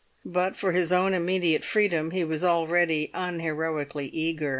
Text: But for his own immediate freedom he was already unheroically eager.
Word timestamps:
But 0.25 0.55
for 0.55 0.71
his 0.71 0.91
own 0.91 1.13
immediate 1.13 1.63
freedom 1.63 2.09
he 2.09 2.23
was 2.23 2.43
already 2.43 3.11
unheroically 3.13 4.09
eager. 4.11 4.49